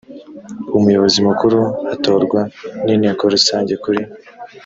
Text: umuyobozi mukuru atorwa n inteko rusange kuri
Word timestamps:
umuyobozi 0.77 1.19
mukuru 1.27 1.59
atorwa 1.93 2.41
n 2.85 2.87
inteko 2.95 3.23
rusange 3.33 3.73
kuri 3.83 4.01